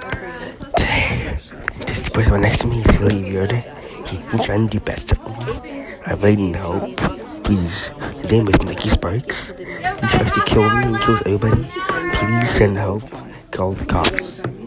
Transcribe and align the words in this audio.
Today, 0.00 1.36
this 1.86 2.08
person 2.08 2.40
next 2.40 2.58
to 2.60 2.66
me 2.66 2.80
is 2.80 2.98
really 2.98 3.22
weird. 3.22 3.52
He, 3.52 4.16
he's 4.16 4.44
trying 4.46 4.66
to 4.68 4.78
do 4.78 4.80
bad 4.80 4.98
stuff 4.98 5.20
me. 5.20 5.84
I 6.06 6.14
really 6.14 6.36
need 6.36 6.56
help. 6.56 6.96
Please. 7.44 7.88
His 8.16 8.30
name 8.30 8.48
is 8.48 8.62
Nicky 8.62 8.88
Sparks. 8.88 9.50
He 9.50 9.64
tries 10.08 10.32
to 10.32 10.42
kill 10.46 10.62
me 10.62 10.84
and 10.84 11.00
kills 11.00 11.20
everybody. 11.26 11.64
Please 12.14 12.50
send 12.50 12.78
help. 12.78 13.02
Call 13.50 13.72
the 13.72 13.84
cops. 13.84 14.40